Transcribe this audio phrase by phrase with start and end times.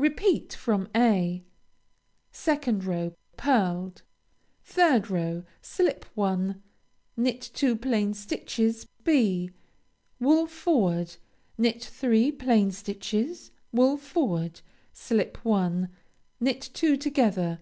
[0.00, 1.44] Repeat from (a.)
[2.34, 4.02] 2nd row Pearled.
[4.68, 6.60] 3rd row Slip one.
[7.16, 9.52] Knit two plain stitches (b.)
[10.18, 11.14] Wool forward.
[11.56, 13.52] Knit three plain stitches.
[13.72, 14.60] Wool forward.
[14.92, 15.90] Slip one.
[16.40, 17.60] Knit two together.